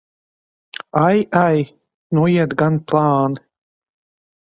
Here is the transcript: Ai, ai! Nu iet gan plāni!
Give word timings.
Ai, 1.01 1.21
ai! 1.47 1.59
Nu 2.19 2.25
iet 2.33 2.59
gan 2.65 2.83
plāni! 2.89 3.41